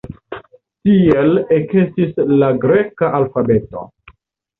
Tiel 0.87 1.35
ekestis 1.57 2.17
la 2.43 2.47
greka 2.65 3.11
alfabeto. 3.19 3.85